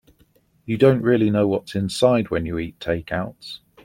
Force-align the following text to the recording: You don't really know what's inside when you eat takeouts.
You 0.65 0.79
don't 0.79 1.03
really 1.03 1.29
know 1.29 1.47
what's 1.47 1.75
inside 1.75 2.31
when 2.31 2.43
you 2.47 2.57
eat 2.57 2.79
takeouts. 2.79 3.59